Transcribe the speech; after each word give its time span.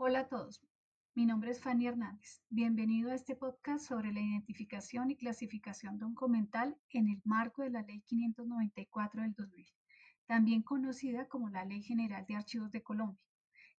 Hola 0.00 0.20
a 0.20 0.28
todos, 0.28 0.62
mi 1.16 1.26
nombre 1.26 1.50
es 1.50 1.60
Fanny 1.60 1.88
Hernández. 1.88 2.40
Bienvenido 2.50 3.10
a 3.10 3.16
este 3.16 3.34
podcast 3.34 3.84
sobre 3.84 4.12
la 4.12 4.20
identificación 4.20 5.10
y 5.10 5.16
clasificación 5.16 5.98
documental 5.98 6.78
en 6.90 7.08
el 7.08 7.20
marco 7.24 7.62
de 7.62 7.70
la 7.70 7.82
Ley 7.82 8.02
594 8.02 9.22
del 9.22 9.32
2000, 9.32 9.66
también 10.26 10.62
conocida 10.62 11.26
como 11.26 11.50
la 11.50 11.64
Ley 11.64 11.82
General 11.82 12.24
de 12.28 12.36
Archivos 12.36 12.70
de 12.70 12.84
Colombia. 12.84 13.20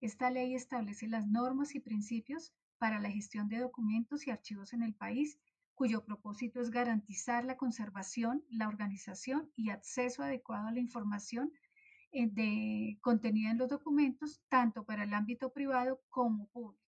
Esta 0.01 0.29
ley 0.29 0.55
establece 0.55 1.07
las 1.07 1.25
normas 1.25 1.73
y 1.73 1.79
principios 1.79 2.53
para 2.79 2.99
la 2.99 3.09
gestión 3.09 3.47
de 3.47 3.59
documentos 3.59 4.27
y 4.27 4.31
archivos 4.31 4.73
en 4.73 4.83
el 4.83 4.93
país, 4.93 5.39
cuyo 5.73 6.03
propósito 6.03 6.59
es 6.59 6.69
garantizar 6.69 7.45
la 7.45 7.55
conservación, 7.55 8.43
la 8.49 8.67
organización 8.67 9.49
y 9.55 9.69
acceso 9.69 10.21
adecuado 10.21 10.67
a 10.67 10.73
la 10.73 10.81
información 10.81 11.53
de 12.11 12.97
contenida 13.01 13.51
en 13.51 13.57
los 13.57 13.69
documentos, 13.69 14.41
tanto 14.49 14.85
para 14.85 15.03
el 15.03 15.13
ámbito 15.13 15.51
privado 15.51 16.01
como 16.09 16.47
público. 16.49 16.83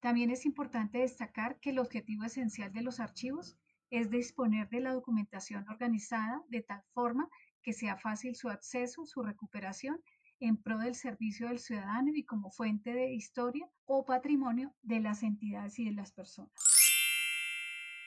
También 0.00 0.30
es 0.30 0.44
importante 0.44 0.98
destacar 0.98 1.58
que 1.60 1.70
el 1.70 1.78
objetivo 1.78 2.24
esencial 2.24 2.72
de 2.72 2.82
los 2.82 3.00
archivos 3.00 3.56
es 3.90 4.10
disponer 4.10 4.68
de 4.68 4.80
la 4.80 4.92
documentación 4.92 5.66
organizada 5.68 6.42
de 6.48 6.62
tal 6.62 6.82
forma 6.92 7.28
que 7.62 7.72
sea 7.72 7.96
fácil 7.96 8.34
su 8.34 8.48
acceso, 8.48 9.06
su 9.06 9.22
recuperación 9.22 10.02
en 10.40 10.56
pro 10.56 10.78
del 10.78 10.94
servicio 10.94 11.48
del 11.48 11.58
ciudadano 11.58 12.10
y 12.14 12.24
como 12.24 12.50
fuente 12.50 12.92
de 12.92 13.14
historia 13.14 13.66
o 13.86 14.04
patrimonio 14.04 14.74
de 14.82 15.00
las 15.00 15.22
entidades 15.22 15.78
y 15.78 15.86
de 15.86 15.92
las 15.92 16.12
personas. 16.12 16.52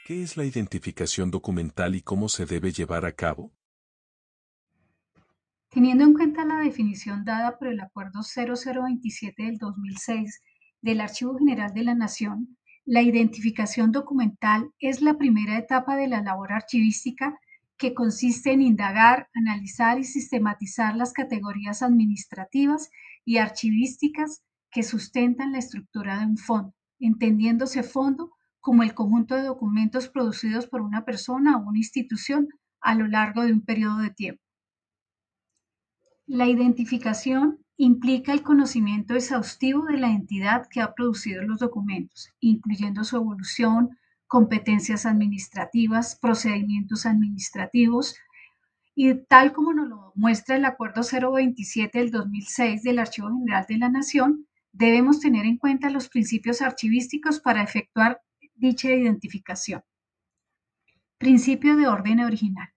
¿Qué 0.06 0.22
es 0.24 0.38
la 0.38 0.46
identificación 0.46 1.32
documental 1.32 1.96
y 1.96 2.02
cómo 2.02 2.30
se 2.30 2.46
debe 2.46 2.72
llevar 2.72 3.06
a 3.06 3.14
cabo? 3.14 3.52
Teniendo 5.70 6.06
en 6.06 6.14
cuenta 6.14 6.46
la 6.46 6.60
definición 6.60 7.26
dada 7.26 7.58
por 7.58 7.68
el 7.68 7.82
Acuerdo 7.82 8.22
0027 8.24 9.44
del 9.44 9.58
2006 9.58 10.42
del 10.82 11.02
Archivo 11.02 11.38
General 11.38 11.74
de 11.74 11.84
la 11.84 11.94
Nación, 11.94 12.58
la 12.86 13.02
identificación 13.02 13.92
documental 13.92 14.72
es 14.80 15.02
la 15.02 15.18
primera 15.18 15.58
etapa 15.58 15.98
de 15.98 16.08
la 16.08 16.22
labor 16.22 16.54
archivística 16.54 17.38
que 17.78 17.94
consiste 17.94 18.54
en 18.54 18.62
indagar, 18.62 19.30
analizar 19.34 20.00
y 20.00 20.06
sistematizar 20.06 20.96
las 20.96 21.12
categorías 21.12 21.84
administrativas 21.84 22.90
y 23.26 23.38
archivísticas 23.38 24.44
que 24.72 24.84
sustentan 24.84 25.52
la 25.52 25.60
estructura 25.60 26.18
de 26.18 26.28
un 26.28 26.38
fondo, 26.38 26.74
entendiéndose 26.98 27.84
fondo 27.84 28.32
como 28.62 28.84
el 28.84 28.94
conjunto 28.94 29.36
de 29.36 29.44
documentos 29.44 30.08
producidos 30.08 30.66
por 30.66 30.80
una 30.80 31.04
persona 31.04 31.58
o 31.58 31.68
una 31.68 31.78
institución 31.78 32.48
a 32.80 32.96
lo 32.96 33.08
largo 33.08 33.44
de 33.44 33.52
un 33.52 33.66
periodo 33.66 33.98
de 33.98 34.12
tiempo. 34.12 34.47
La 36.28 36.46
identificación 36.46 37.60
implica 37.78 38.34
el 38.34 38.44
conocimiento 38.44 39.16
exhaustivo 39.16 39.86
de 39.86 39.98
la 39.98 40.12
entidad 40.12 40.68
que 40.70 40.82
ha 40.82 40.94
producido 40.94 41.42
los 41.44 41.60
documentos, 41.60 42.34
incluyendo 42.42 43.06
su 43.06 43.16
evolución, 43.16 43.98
competencias 44.28 45.06
administrativas, 45.06 46.18
procedimientos 46.22 47.06
administrativos, 47.06 48.18
y 48.94 49.14
tal 49.14 49.54
como 49.54 49.72
nos 49.72 49.88
lo 49.88 50.12
muestra 50.16 50.58
el 50.58 50.66
Acuerdo 50.66 51.02
027 51.02 51.98
del 51.98 52.12
2006 52.12 52.84
del 52.84 53.00
Archivo 53.00 53.30
General 53.30 53.66
de 53.70 53.78
la 53.78 53.90
Nación, 53.90 54.48
debemos 54.74 55.22
tener 55.22 55.46
en 55.46 55.58
cuenta 55.58 55.90
los 55.90 56.10
principios 56.10 56.62
archivísticos 56.62 57.40
para 57.40 57.64
efectuar 57.64 58.22
dicha 58.54 58.92
identificación. 58.92 59.82
Principio 61.18 61.78
de 61.78 61.88
orden 61.88 62.20
original. 62.20 62.68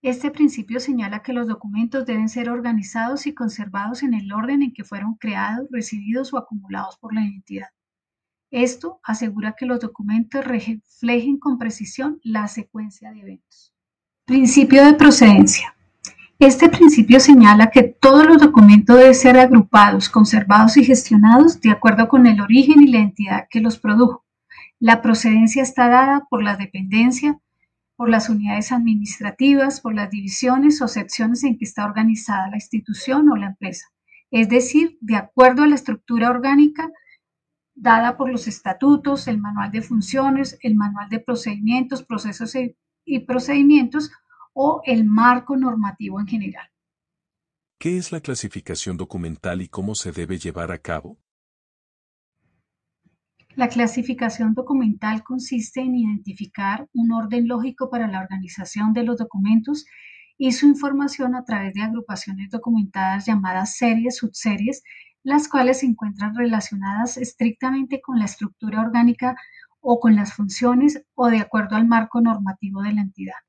Este 0.00 0.30
principio 0.30 0.78
señala 0.78 1.22
que 1.24 1.32
los 1.32 1.48
documentos 1.48 2.06
deben 2.06 2.28
ser 2.28 2.50
organizados 2.50 3.26
y 3.26 3.34
conservados 3.34 4.04
en 4.04 4.14
el 4.14 4.32
orden 4.32 4.62
en 4.62 4.72
que 4.72 4.84
fueron 4.84 5.14
creados, 5.14 5.66
recibidos 5.72 6.32
o 6.32 6.38
acumulados 6.38 6.96
por 6.98 7.12
la 7.12 7.22
entidad. 7.22 7.68
Esto 8.52 9.00
asegura 9.02 9.56
que 9.58 9.66
los 9.66 9.80
documentos 9.80 10.44
reflejen 10.44 11.38
con 11.38 11.58
precisión 11.58 12.20
la 12.22 12.46
secuencia 12.46 13.10
de 13.10 13.20
eventos. 13.20 13.74
Principio 14.24 14.84
de 14.84 14.94
procedencia. 14.94 15.74
Este 16.38 16.68
principio 16.68 17.18
señala 17.18 17.72
que 17.72 17.82
todos 17.82 18.24
los 18.24 18.40
documentos 18.40 18.96
deben 18.96 19.14
ser 19.16 19.36
agrupados, 19.36 20.08
conservados 20.08 20.76
y 20.76 20.84
gestionados 20.84 21.60
de 21.60 21.70
acuerdo 21.70 22.08
con 22.08 22.24
el 22.26 22.40
origen 22.40 22.80
y 22.80 22.92
la 22.92 23.00
entidad 23.00 23.48
que 23.50 23.60
los 23.60 23.78
produjo. 23.78 24.24
La 24.78 25.02
procedencia 25.02 25.64
está 25.64 25.88
dada 25.88 26.28
por 26.30 26.44
la 26.44 26.56
dependencia, 26.56 27.40
por 27.98 28.08
las 28.10 28.28
unidades 28.28 28.70
administrativas, 28.70 29.80
por 29.80 29.92
las 29.92 30.08
divisiones 30.08 30.80
o 30.82 30.86
secciones 30.86 31.42
en 31.42 31.58
que 31.58 31.64
está 31.64 31.84
organizada 31.84 32.48
la 32.48 32.54
institución 32.54 33.28
o 33.28 33.34
la 33.34 33.48
empresa, 33.48 33.86
es 34.30 34.48
decir, 34.48 34.96
de 35.00 35.16
acuerdo 35.16 35.64
a 35.64 35.66
la 35.66 35.74
estructura 35.74 36.30
orgánica 36.30 36.92
dada 37.74 38.16
por 38.16 38.30
los 38.30 38.46
estatutos, 38.46 39.26
el 39.26 39.38
manual 39.38 39.72
de 39.72 39.82
funciones, 39.82 40.60
el 40.62 40.76
manual 40.76 41.08
de 41.08 41.18
procedimientos, 41.18 42.04
procesos 42.04 42.54
y 43.04 43.18
procedimientos 43.26 44.12
o 44.52 44.80
el 44.84 45.04
marco 45.04 45.56
normativo 45.56 46.20
en 46.20 46.28
general. 46.28 46.68
¿Qué 47.80 47.96
es 47.96 48.12
la 48.12 48.20
clasificación 48.20 48.96
documental 48.96 49.60
y 49.60 49.68
cómo 49.68 49.96
se 49.96 50.12
debe 50.12 50.38
llevar 50.38 50.70
a 50.70 50.78
cabo? 50.78 51.18
La 53.58 53.68
clasificación 53.68 54.54
documental 54.54 55.24
consiste 55.24 55.80
en 55.80 55.96
identificar 55.96 56.86
un 56.94 57.10
orden 57.10 57.48
lógico 57.48 57.90
para 57.90 58.06
la 58.06 58.20
organización 58.20 58.92
de 58.92 59.02
los 59.02 59.18
documentos 59.18 59.84
y 60.36 60.52
su 60.52 60.68
información 60.68 61.34
a 61.34 61.44
través 61.44 61.74
de 61.74 61.82
agrupaciones 61.82 62.50
documentadas 62.50 63.26
llamadas 63.26 63.74
series, 63.74 64.18
subseries, 64.18 64.84
las 65.24 65.48
cuales 65.48 65.80
se 65.80 65.86
encuentran 65.86 66.36
relacionadas 66.36 67.16
estrictamente 67.16 68.00
con 68.00 68.20
la 68.20 68.26
estructura 68.26 68.80
orgánica 68.80 69.34
o 69.80 69.98
con 69.98 70.14
las 70.14 70.34
funciones 70.34 71.02
o 71.16 71.26
de 71.26 71.38
acuerdo 71.38 71.74
al 71.74 71.88
marco 71.88 72.20
normativo 72.20 72.82
de 72.82 72.92
la 72.92 73.00
entidad. 73.00 73.40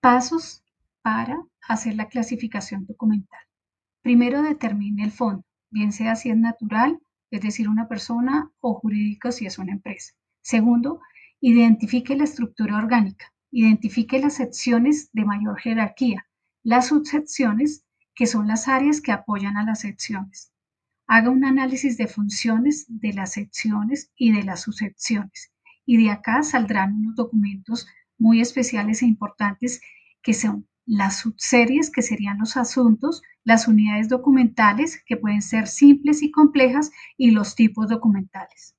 Pasos 0.00 0.62
para 1.02 1.36
hacer 1.62 1.96
la 1.96 2.06
clasificación 2.06 2.86
documental. 2.86 3.40
Primero 4.02 4.40
determine 4.40 5.02
el 5.02 5.10
fondo 5.10 5.44
bien 5.74 5.92
sea 5.92 6.14
si 6.14 6.30
es 6.30 6.36
natural, 6.36 7.00
es 7.30 7.42
decir, 7.42 7.68
una 7.68 7.88
persona, 7.88 8.50
o 8.60 8.74
jurídico 8.74 9.32
si 9.32 9.44
es 9.44 9.58
una 9.58 9.72
empresa. 9.72 10.14
Segundo, 10.40 11.00
identifique 11.40 12.16
la 12.16 12.24
estructura 12.24 12.78
orgánica, 12.78 13.32
identifique 13.50 14.20
las 14.20 14.34
secciones 14.34 15.10
de 15.12 15.24
mayor 15.24 15.58
jerarquía, 15.58 16.26
las 16.62 16.86
subsecciones, 16.88 17.84
que 18.14 18.26
son 18.26 18.46
las 18.46 18.68
áreas 18.68 19.00
que 19.00 19.10
apoyan 19.10 19.56
a 19.56 19.64
las 19.64 19.80
secciones. 19.80 20.52
Haga 21.08 21.30
un 21.30 21.44
análisis 21.44 21.98
de 21.98 22.06
funciones 22.06 22.86
de 22.88 23.12
las 23.12 23.32
secciones 23.32 24.12
y 24.16 24.30
de 24.30 24.44
las 24.44 24.62
subsecciones. 24.62 25.50
Y 25.84 26.02
de 26.02 26.10
acá 26.12 26.44
saldrán 26.44 26.94
unos 26.94 27.16
documentos 27.16 27.88
muy 28.16 28.40
especiales 28.40 29.02
e 29.02 29.06
importantes 29.06 29.82
que 30.22 30.34
son 30.34 30.68
las 30.86 31.20
subseries, 31.20 31.90
que 31.90 32.02
serían 32.02 32.38
los 32.38 32.56
asuntos, 32.56 33.22
las 33.44 33.68
unidades 33.68 34.08
documentales, 34.08 35.02
que 35.06 35.16
pueden 35.16 35.42
ser 35.42 35.66
simples 35.66 36.22
y 36.22 36.30
complejas, 36.30 36.90
y 37.16 37.30
los 37.30 37.54
tipos 37.54 37.88
documentales. 37.88 38.74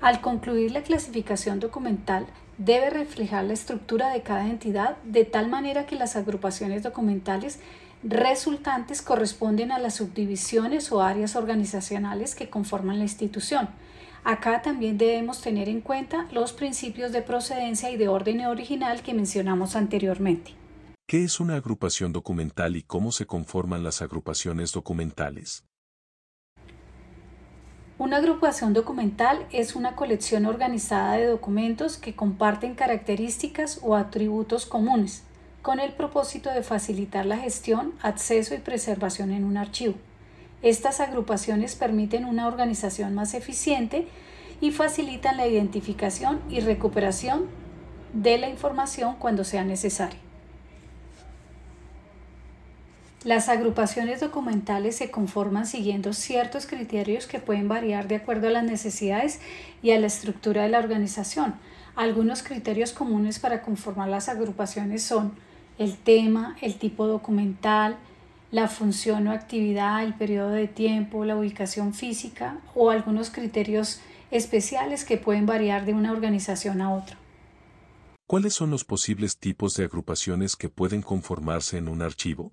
Al 0.00 0.20
concluir 0.20 0.72
la 0.72 0.82
clasificación 0.82 1.60
documental, 1.60 2.26
debe 2.58 2.90
reflejar 2.90 3.44
la 3.44 3.52
estructura 3.52 4.08
de 4.12 4.22
cada 4.22 4.48
entidad 4.48 4.96
de 5.04 5.24
tal 5.24 5.48
manera 5.48 5.86
que 5.86 5.96
las 5.96 6.16
agrupaciones 6.16 6.82
documentales 6.82 7.60
resultantes 8.02 9.00
corresponden 9.00 9.70
a 9.70 9.78
las 9.78 9.94
subdivisiones 9.94 10.90
o 10.90 11.02
áreas 11.02 11.36
organizacionales 11.36 12.34
que 12.34 12.50
conforman 12.50 12.98
la 12.98 13.04
institución 13.04 13.68
Acá 14.24 14.62
también 14.62 14.98
debemos 14.98 15.40
tener 15.40 15.68
en 15.68 15.80
cuenta 15.80 16.28
los 16.30 16.52
principios 16.52 17.10
de 17.10 17.22
procedencia 17.22 17.90
y 17.90 17.96
de 17.96 18.06
orden 18.06 18.46
original 18.46 19.02
que 19.02 19.14
mencionamos 19.14 19.74
anteriormente. 19.74 20.54
¿Qué 21.08 21.24
es 21.24 21.40
una 21.40 21.56
agrupación 21.56 22.12
documental 22.12 22.76
y 22.76 22.82
cómo 22.82 23.10
se 23.10 23.26
conforman 23.26 23.82
las 23.82 24.00
agrupaciones 24.00 24.70
documentales? 24.72 25.64
Una 27.98 28.18
agrupación 28.18 28.72
documental 28.72 29.46
es 29.50 29.74
una 29.74 29.96
colección 29.96 30.46
organizada 30.46 31.14
de 31.14 31.26
documentos 31.26 31.98
que 31.98 32.14
comparten 32.14 32.74
características 32.74 33.80
o 33.82 33.96
atributos 33.96 34.66
comunes, 34.66 35.24
con 35.62 35.80
el 35.80 35.92
propósito 35.92 36.50
de 36.50 36.62
facilitar 36.62 37.26
la 37.26 37.38
gestión, 37.38 37.92
acceso 38.02 38.54
y 38.54 38.58
preservación 38.58 39.32
en 39.32 39.44
un 39.44 39.56
archivo. 39.56 39.94
Estas 40.62 41.00
agrupaciones 41.00 41.74
permiten 41.74 42.24
una 42.24 42.46
organización 42.46 43.14
más 43.14 43.34
eficiente 43.34 44.06
y 44.60 44.70
facilitan 44.70 45.36
la 45.36 45.48
identificación 45.48 46.40
y 46.48 46.60
recuperación 46.60 47.46
de 48.12 48.38
la 48.38 48.48
información 48.48 49.16
cuando 49.18 49.42
sea 49.42 49.64
necesario. 49.64 50.20
Las 53.24 53.48
agrupaciones 53.48 54.20
documentales 54.20 54.96
se 54.96 55.10
conforman 55.10 55.66
siguiendo 55.66 56.12
ciertos 56.12 56.66
criterios 56.66 57.26
que 57.26 57.38
pueden 57.38 57.68
variar 57.68 58.08
de 58.08 58.16
acuerdo 58.16 58.48
a 58.48 58.50
las 58.50 58.64
necesidades 58.64 59.40
y 59.80 59.92
a 59.92 60.00
la 60.00 60.08
estructura 60.08 60.62
de 60.62 60.68
la 60.68 60.80
organización. 60.80 61.54
Algunos 61.94 62.42
criterios 62.42 62.92
comunes 62.92 63.38
para 63.38 63.62
conformar 63.62 64.08
las 64.08 64.28
agrupaciones 64.28 65.04
son 65.04 65.34
el 65.78 65.96
tema, 65.96 66.56
el 66.62 66.76
tipo 66.78 67.06
documental, 67.06 67.96
la 68.52 68.68
función 68.68 69.26
o 69.26 69.32
actividad, 69.32 70.04
el 70.04 70.14
periodo 70.14 70.50
de 70.50 70.68
tiempo, 70.68 71.24
la 71.24 71.36
ubicación 71.36 71.94
física 71.94 72.58
o 72.74 72.90
algunos 72.90 73.30
criterios 73.30 74.00
especiales 74.30 75.04
que 75.04 75.16
pueden 75.16 75.46
variar 75.46 75.86
de 75.86 75.94
una 75.94 76.12
organización 76.12 76.82
a 76.82 76.94
otra. 76.94 77.16
¿Cuáles 78.28 78.52
son 78.54 78.70
los 78.70 78.84
posibles 78.84 79.38
tipos 79.38 79.74
de 79.74 79.84
agrupaciones 79.84 80.54
que 80.54 80.68
pueden 80.68 81.00
conformarse 81.00 81.78
en 81.78 81.88
un 81.88 82.02
archivo? 82.02 82.52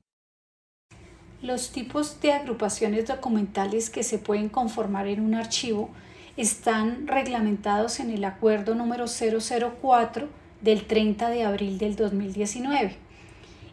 Los 1.42 1.72
tipos 1.72 2.20
de 2.22 2.32
agrupaciones 2.32 3.08
documentales 3.08 3.90
que 3.90 4.04
se 4.04 4.20
pueden 4.20 4.48
conformar 4.48 5.08
en 5.08 5.20
un 5.20 5.36
archivo 5.36 5.90
están 6.38 7.08
reglamentados 7.08 8.00
en 8.00 8.10
el 8.10 8.24
acuerdo 8.24 8.74
número 8.74 9.06
004 9.08 10.30
del 10.62 10.86
30 10.86 11.30
de 11.30 11.44
abril 11.44 11.78
del 11.78 11.98
2019 11.98 13.10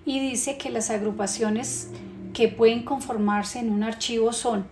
y 0.06 0.20
dice 0.20 0.56
que 0.56 0.70
las 0.70 0.90
agrupaciones 0.90 1.88
que 2.36 2.48
pueden 2.48 2.82
conformarse 2.82 3.60
en 3.60 3.72
un 3.72 3.82
archivo 3.82 4.30
son 4.30 4.66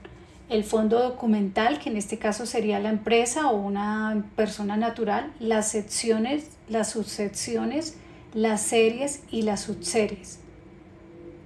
el 0.50 0.64
fondo 0.64 1.00
documental, 1.00 1.78
que 1.78 1.88
en 1.88 1.96
este 1.96 2.18
caso 2.18 2.44
sería 2.44 2.78
la 2.78 2.90
empresa 2.90 3.48
o 3.48 3.56
una 3.56 4.26
persona 4.36 4.76
natural, 4.76 5.32
las 5.40 5.70
secciones, 5.70 6.50
las 6.68 6.90
subsecciones, 6.90 7.96
las 8.34 8.60
series 8.60 9.22
y 9.30 9.42
las 9.42 9.62
subseries. 9.62 10.40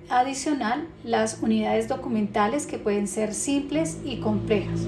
Adicional, 0.09 0.89
las 1.05 1.39
unidades 1.41 1.87
documentales 1.87 2.67
que 2.67 2.79
pueden 2.79 3.07
ser 3.07 3.33
simples 3.33 3.99
y 4.05 4.19
complejas. 4.19 4.81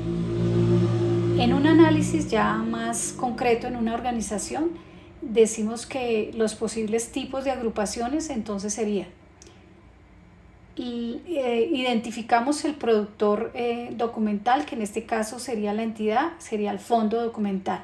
En 1.38 1.55
un 1.55 1.69
análisis 1.69 2.29
ya 2.29 2.55
más 2.55 3.15
concreto 3.17 3.69
en 3.69 3.77
una 3.77 3.94
organización, 3.94 4.73
decimos 5.23 5.87
que 5.87 6.32
los 6.35 6.56
posibles 6.56 7.12
tipos 7.12 7.44
de 7.44 7.53
agrupaciones 7.53 8.31
entonces 8.31 8.75
serían 8.75 9.19
eh, 10.82 11.69
identificamos 11.73 12.65
el 12.65 12.75
productor 12.75 13.50
eh, 13.55 13.91
documental, 13.97 14.65
que 14.65 14.77
en 14.77 14.82
este 14.82 15.05
caso 15.05 15.38
sería 15.38 15.75
la 15.75 15.82
entidad, 15.82 16.32
sería 16.38 16.71
el 16.71 16.79
fondo 16.79 17.23
documental. 17.23 17.82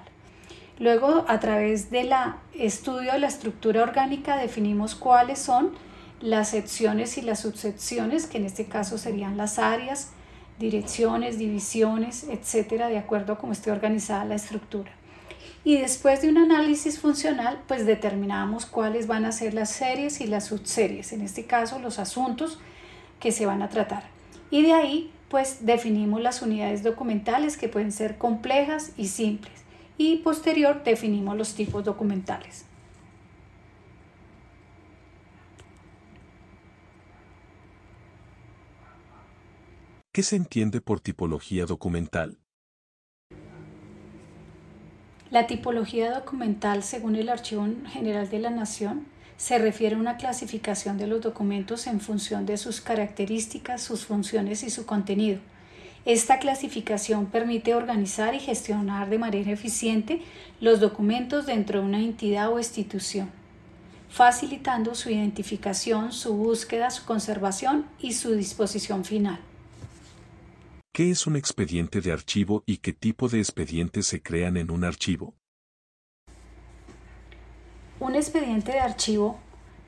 Luego, 0.78 1.24
a 1.28 1.40
través 1.40 1.90
del 1.90 2.10
estudio 2.54 3.12
de 3.12 3.18
la 3.18 3.26
estructura 3.26 3.82
orgánica, 3.82 4.36
definimos 4.36 4.94
cuáles 4.94 5.38
son 5.38 5.72
las 6.20 6.50
secciones 6.50 7.18
y 7.18 7.22
las 7.22 7.40
subsecciones, 7.40 8.26
que 8.26 8.38
en 8.38 8.46
este 8.46 8.66
caso 8.66 8.96
serían 8.96 9.36
las 9.36 9.58
áreas, 9.58 10.12
direcciones, 10.58 11.38
divisiones, 11.38 12.24
etcétera, 12.24 12.88
de 12.88 12.98
acuerdo 12.98 13.34
a 13.34 13.38
cómo 13.38 13.52
esté 13.52 13.70
organizada 13.70 14.24
la 14.24 14.36
estructura. 14.36 14.90
Y 15.64 15.78
después 15.78 16.22
de 16.22 16.28
un 16.28 16.38
análisis 16.38 16.98
funcional, 16.98 17.60
pues 17.66 17.84
determinamos 17.84 18.66
cuáles 18.66 19.06
van 19.06 19.24
a 19.24 19.32
ser 19.32 19.52
las 19.52 19.70
series 19.70 20.20
y 20.20 20.26
las 20.26 20.46
subseries, 20.46 21.12
en 21.12 21.22
este 21.22 21.44
caso 21.44 21.78
los 21.78 21.98
asuntos 21.98 22.58
que 23.20 23.32
se 23.32 23.46
van 23.46 23.62
a 23.62 23.68
tratar. 23.68 24.04
Y 24.50 24.62
de 24.62 24.72
ahí, 24.72 25.12
pues 25.28 25.66
definimos 25.66 26.20
las 26.20 26.42
unidades 26.42 26.82
documentales 26.82 27.56
que 27.56 27.68
pueden 27.68 27.92
ser 27.92 28.18
complejas 28.18 28.92
y 28.96 29.08
simples. 29.08 29.64
Y 29.98 30.16
posterior 30.18 30.82
definimos 30.84 31.36
los 31.36 31.54
tipos 31.54 31.84
documentales. 31.84 32.64
¿Qué 40.12 40.22
se 40.22 40.36
entiende 40.36 40.80
por 40.80 41.00
tipología 41.00 41.66
documental? 41.66 42.38
La 45.30 45.46
tipología 45.46 46.10
documental, 46.10 46.82
según 46.82 47.16
el 47.16 47.28
Archivo 47.28 47.66
General 47.88 48.30
de 48.30 48.38
la 48.38 48.48
Nación, 48.48 49.06
se 49.36 49.58
refiere 49.58 49.96
a 49.96 49.98
una 49.98 50.16
clasificación 50.16 50.98
de 50.98 51.06
los 51.06 51.20
documentos 51.20 51.86
en 51.86 52.00
función 52.00 52.46
de 52.46 52.56
sus 52.56 52.80
características, 52.80 53.82
sus 53.82 54.04
funciones 54.06 54.62
y 54.62 54.70
su 54.70 54.86
contenido. 54.86 55.40
Esta 56.04 56.38
clasificación 56.38 57.26
permite 57.26 57.74
organizar 57.74 58.34
y 58.34 58.38
gestionar 58.38 59.10
de 59.10 59.18
manera 59.18 59.50
eficiente 59.50 60.22
los 60.60 60.80
documentos 60.80 61.46
dentro 61.46 61.80
de 61.80 61.86
una 61.86 62.00
entidad 62.00 62.52
o 62.52 62.58
institución, 62.58 63.28
facilitando 64.08 64.94
su 64.94 65.10
identificación, 65.10 66.12
su 66.12 66.34
búsqueda, 66.34 66.90
su 66.90 67.04
conservación 67.04 67.86
y 67.98 68.12
su 68.12 68.34
disposición 68.34 69.04
final. 69.04 69.40
¿Qué 70.92 71.10
es 71.10 71.26
un 71.26 71.36
expediente 71.36 72.00
de 72.00 72.12
archivo 72.12 72.62
y 72.64 72.78
qué 72.78 72.94
tipo 72.94 73.28
de 73.28 73.40
expedientes 73.40 74.06
se 74.06 74.22
crean 74.22 74.56
en 74.56 74.70
un 74.70 74.84
archivo? 74.84 75.34
Un 78.06 78.14
expediente 78.14 78.70
de 78.70 78.78
archivo 78.78 79.36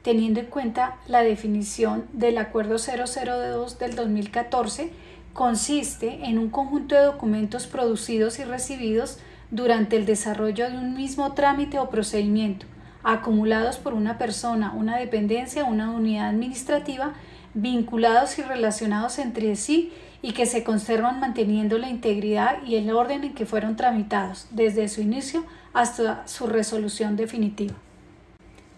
teniendo 0.03 0.41
en 0.41 0.47
cuenta 0.47 0.97
la 1.06 1.23
definición 1.23 2.06
del 2.12 2.38
Acuerdo 2.38 2.76
002 2.79 3.79
del 3.79 3.94
2014, 3.94 4.91
consiste 5.32 6.25
en 6.25 6.38
un 6.38 6.50
conjunto 6.50 6.97
de 6.97 7.03
documentos 7.03 7.69
producidos 7.69 8.41
y 8.41 8.44
recibidos 8.44 9.19
durante 9.53 9.97
el 9.97 10.05
desarrollo 10.05 10.69
de 10.69 10.79
un 10.79 10.94
mismo 10.94 11.32
trámite 11.35 11.79
o 11.79 11.91
procedimiento, 11.91 12.67
acumulados 13.05 13.76
por 13.76 13.94
una 13.94 14.19
persona, 14.19 14.73
una 14.73 14.97
dependencia 14.97 15.65
una 15.65 15.91
unidad 15.93 16.29
administrativa, 16.29 17.12
vinculados 17.55 18.37
y 18.38 18.43
relacionados 18.43 19.20
entre 19.20 19.55
sí 19.55 19.93
y 20.23 20.32
que 20.32 20.47
se 20.47 20.65
conservan 20.65 21.20
manteniendo 21.20 21.79
la 21.79 21.88
integridad 21.88 22.62
y 22.65 22.75
el 22.75 22.91
orden 22.91 23.23
en 23.23 23.35
que 23.35 23.47
fueron 23.47 23.76
tramitados, 23.76 24.49
desde 24.50 24.88
su 24.88 25.03
inicio 25.03 25.44
hasta 25.73 26.26
su 26.26 26.49
resolución 26.49 27.15
definitiva. 27.15 27.75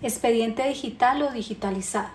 Expediente 0.03 0.67
digital 0.67 1.21
o 1.21 1.31
digitalizado. 1.31 2.09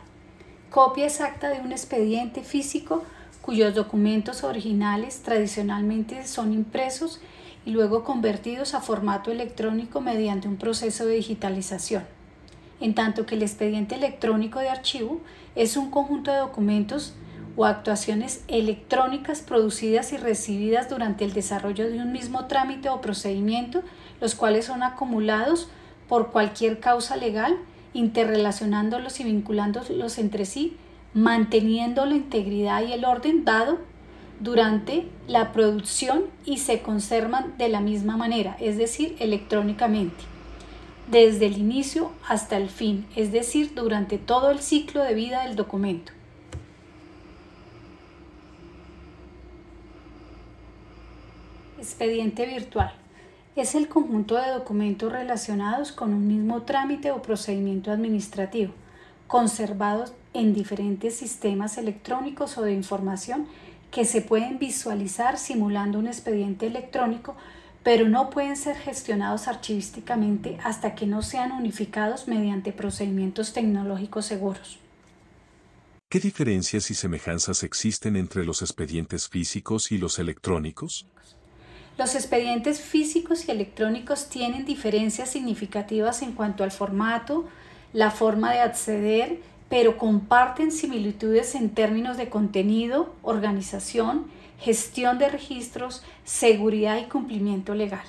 Copia 0.72 1.06
exacta 1.06 1.50
de 1.50 1.60
un 1.60 1.72
expediente 1.72 2.42
físico 2.42 3.04
cuyos 3.44 3.76
documentos 3.76 4.44
originales 4.44 5.22
tradicionalmente 5.22 6.26
son 6.26 6.52
impresos 6.52 7.22
y 7.64 7.70
luego 7.70 8.04
convertidos 8.04 8.74
a 8.74 8.82
formato 8.82 9.30
electrónico 9.30 10.02
mediante 10.02 10.48
un 10.48 10.58
proceso 10.58 11.06
de 11.06 11.14
digitalización. 11.14 12.06
En 12.80 12.96
tanto 12.96 13.28
que 13.28 13.36
el 13.36 13.44
expediente 13.44 13.94
electrónico 13.94 14.58
de 14.58 14.70
archivo 14.70 15.22
es 15.56 15.78
un 15.78 15.92
conjunto 15.92 16.32
de 16.32 16.40
documentos 16.40 17.14
o 17.56 17.66
actuaciones 17.66 18.44
electrónicas 18.48 19.42
producidas 19.42 20.12
y 20.12 20.18
recibidas 20.18 20.90
durante 20.90 21.24
el 21.24 21.34
desarrollo 21.34 21.88
de 21.88 22.00
un 22.00 22.12
mismo 22.12 22.48
trámite 22.48 22.90
o 22.90 23.00
procedimiento, 23.00 23.84
los 24.22 24.34
cuales 24.34 24.66
son 24.66 24.82
acumulados 24.82 25.70
por 26.10 26.32
cualquier 26.32 26.80
causa 26.80 27.16
legal 27.16 27.60
interrelacionándolos 27.96 29.22
y 29.22 29.24
vinculándolos 29.24 30.18
entre 30.18 30.46
sí, 30.46 30.76
manteniendo 31.14 32.06
la 32.06 32.16
integridad 32.16 32.86
y 32.86 32.92
el 32.92 33.06
orden 33.06 33.46
dado 33.46 33.80
durante 34.42 35.08
la 35.28 35.54
producción 35.54 36.26
y 36.46 36.58
se 36.58 36.82
conservan 36.82 37.58
de 37.58 37.70
la 37.70 37.80
misma 37.80 38.18
manera, 38.18 38.58
es 38.60 38.78
decir, 38.78 39.16
electrónicamente, 39.20 40.26
desde 41.10 41.46
el 41.46 41.58
inicio 41.58 42.12
hasta 42.28 42.58
el 42.58 42.70
fin, 42.70 43.08
es 43.16 43.32
decir, 43.32 43.72
durante 43.74 44.18
todo 44.18 44.52
el 44.52 44.60
ciclo 44.60 45.02
de 45.02 45.14
vida 45.14 45.46
del 45.46 45.56
documento. 45.56 46.12
Expediente 51.80 52.46
virtual 52.46 53.05
es 53.56 53.74
el 53.74 53.88
conjunto 53.88 54.36
de 54.36 54.50
documentos 54.52 55.12
relacionados 55.12 55.92
con 55.92 56.14
un 56.14 56.28
mismo 56.28 56.64
trámite 56.64 57.12
o 57.12 57.22
procedimiento 57.22 57.92
administrativo, 57.92 58.74
conservados 59.28 60.14
en 60.34 60.54
diferentes 60.54 61.16
sistemas 61.16 61.78
electrónicos 61.78 62.58
o 62.58 62.64
de 62.64 62.74
información 62.74 63.48
que 63.92 64.04
se 64.04 64.22
pueden 64.22 64.60
visualizar 64.60 65.38
simulando 65.38 66.00
un 66.00 66.08
expediente 66.08 66.68
electrónico, 66.68 67.36
pero 67.82 68.10
no 68.10 68.30
pueden 68.30 68.58
ser 68.58 68.76
gestionados 68.76 69.48
archivísticamente 69.48 70.58
hasta 70.64 70.96
que 70.96 71.06
no 71.06 71.22
sean 71.22 71.54
unificados 71.54 72.28
mediante 72.28 72.74
procedimientos 72.74 73.54
tecnológicos 73.54 74.26
seguros. 74.26 74.80
¿Qué 76.10 76.20
diferencias 76.20 76.92
y 76.92 76.94
semejanzas 76.94 77.64
existen 77.64 78.16
entre 78.16 78.44
los 78.44 78.62
expedientes 78.62 79.30
físicos 79.30 79.92
y 79.92 79.98
los 79.98 80.20
electrónicos? 80.20 81.08
Los 81.98 82.14
expedientes 82.14 82.82
físicos 82.82 83.48
y 83.48 83.52
electrónicos 83.52 84.28
tienen 84.28 84.66
diferencias 84.66 85.30
significativas 85.30 86.22
en 86.24 86.34
cuanto 86.34 86.66
al 86.66 86.72
formato, 86.72 87.46
la 87.94 88.12
forma 88.12 88.52
de 88.52 88.60
acceder, 88.60 89.40
pero 89.70 89.98
comparten 89.98 90.74
similitudes 90.74 91.56
en 91.56 91.70
términos 91.70 92.18
de 92.18 92.28
contenido, 92.28 93.16
organización, 93.22 94.26
gestión 94.60 95.20
de 95.20 95.30
registros, 95.30 96.04
seguridad 96.26 96.98
y 96.98 97.06
cumplimiento 97.06 97.74
legal. 97.76 98.06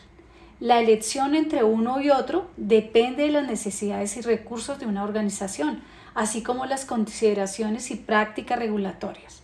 La 0.59 0.81
elección 0.81 1.37
entre 1.37 1.63
uno 1.63 2.01
y 2.01 2.11
otro 2.11 2.49
depende 2.57 3.25
de 3.25 3.31
las 3.31 3.47
necesidades 3.47 4.17
y 4.17 4.21
recursos 4.23 4.81
de 4.81 4.87
una 4.87 5.05
organización, 5.05 5.81
así 6.15 6.43
como 6.43 6.67
las 6.67 6.87
consideraciones 6.87 7.93
y 7.93 7.95
prácticas 7.95 8.59
regulatorias. 8.59 9.43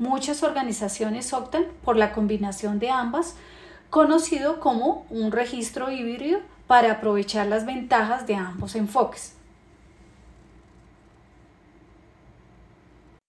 Muchas 0.00 0.42
organizaciones 0.42 1.32
optan 1.32 1.66
por 1.84 1.96
la 1.96 2.12
combinación 2.12 2.80
de 2.80 2.90
ambas 2.90 3.36
conocido 3.94 4.58
como 4.58 5.06
un 5.08 5.30
registro 5.30 5.88
híbrido 5.88 6.40
para 6.66 6.90
aprovechar 6.90 7.46
las 7.46 7.64
ventajas 7.64 8.26
de 8.26 8.34
ambos 8.34 8.74
enfoques. 8.74 9.36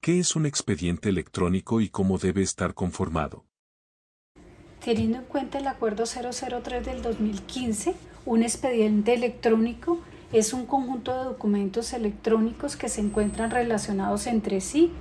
¿Qué 0.02 0.20
es 0.20 0.36
un 0.36 0.48
expediente 0.48 1.10
electrónico 1.10 1.82
y 1.82 1.90
cómo 1.90 2.18
debe 2.18 2.42
estar 2.42 2.74
conformado? 2.74 3.46
Teniendo 4.84 5.20
en 5.20 5.26
cuenta 5.26 5.60
el 5.60 5.68
Acuerdo 5.68 6.06
003 6.06 6.84
del 6.84 7.04
2015, 7.04 7.94
un 8.26 8.42
expediente 8.42 9.14
electrónico 9.14 10.00
es 10.34 10.52
un 10.52 10.66
conjunto 10.66 11.16
de 11.16 11.26
documentos 11.26 11.94
electrónicos 11.94 12.76
que 12.76 12.90
se 12.90 13.02
encuentran 13.02 13.52
relacionados 13.52 14.26
entre 14.26 14.62
sí, 14.62 14.92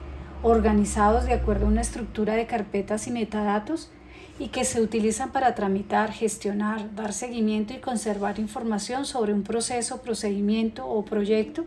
organizados 0.42 1.24
de 1.24 1.32
acuerdo 1.32 1.64
a 1.64 1.70
una 1.70 1.80
estructura 1.80 2.34
de 2.34 2.46
carpetas 2.46 3.06
y 3.06 3.12
metadatos 3.12 3.90
y 4.38 4.48
que 4.48 4.64
se 4.64 4.80
utilizan 4.80 5.30
para 5.30 5.54
tramitar, 5.54 6.12
gestionar, 6.12 6.94
dar 6.94 7.12
seguimiento 7.12 7.72
y 7.72 7.78
conservar 7.78 8.38
información 8.38 9.04
sobre 9.04 9.32
un 9.32 9.42
proceso, 9.42 10.02
procedimiento 10.02 10.86
o 10.86 11.04
proyecto 11.04 11.64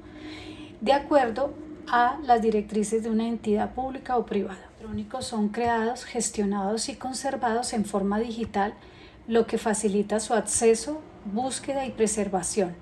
de 0.81 0.93
acuerdo 0.93 1.53
a 1.87 2.19
las 2.23 2.41
directrices 2.41 3.03
de 3.03 3.09
una 3.09 3.27
entidad 3.27 3.73
pública 3.73 4.17
o 4.17 4.25
privada. 4.25 4.69
Los 4.81 5.25
son 5.25 5.49
creados, 5.49 6.05
gestionados 6.05 6.89
y 6.89 6.95
conservados 6.95 7.73
en 7.73 7.85
forma 7.85 8.19
digital, 8.19 8.73
lo 9.27 9.47
que 9.47 9.57
facilita 9.57 10.19
su 10.19 10.33
acceso, 10.33 11.01
búsqueda 11.25 11.85
y 11.85 11.91
preservación. 11.91 12.75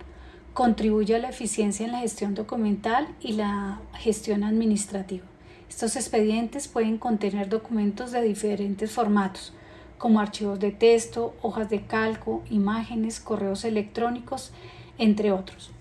Contribuye 0.54 1.16
a 1.16 1.20
la 1.20 1.30
eficiencia 1.30 1.86
en 1.86 1.92
la 1.92 2.00
gestión 2.00 2.36
documental 2.36 3.08
y 3.22 3.34
la 3.34 3.80
gestión 3.98 4.44
administrativa. 4.44 5.26
Estos 5.70 5.96
expedientes 5.96 6.68
pueden 6.68 6.98
contener 6.98 7.50
documentos 7.50 8.12
de 8.12 8.22
diferentes 8.22 8.92
formatos, 8.92 9.54
como 9.98 10.20
archivos 10.20 10.60
de 10.60 10.72
texto, 10.72 11.36
hojas 11.42 11.70
de 11.70 11.86
calco, 11.86 12.44
imágenes, 12.50 13.20
correos 13.20 13.64
electrónicos, 13.66 14.52
entre 14.98 15.32
otros. 15.32 15.72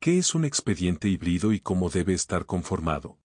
¿Qué 0.00 0.18
es 0.18 0.34
un 0.34 0.44
expediente 0.44 1.08
híbrido 1.08 1.52
y 1.52 1.60
cómo 1.60 1.90
debe 1.90 2.14
estar 2.14 2.46
conformado? 2.46 3.18